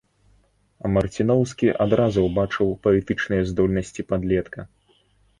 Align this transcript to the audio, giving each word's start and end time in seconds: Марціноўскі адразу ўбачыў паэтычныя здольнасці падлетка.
Марціноўскі 0.93 1.67
адразу 1.85 2.23
ўбачыў 2.27 2.71
паэтычныя 2.87 3.41
здольнасці 3.51 4.07
падлетка. 4.13 4.65